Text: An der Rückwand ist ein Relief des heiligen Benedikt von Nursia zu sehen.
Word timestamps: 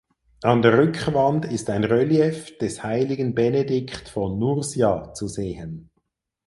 An 0.41 0.63
der 0.63 0.79
Rückwand 0.79 1.45
ist 1.45 1.69
ein 1.69 1.83
Relief 1.83 2.57
des 2.57 2.81
heiligen 2.81 3.35
Benedikt 3.35 4.09
von 4.09 4.39
Nursia 4.39 5.13
zu 5.13 5.27
sehen. 5.27 5.91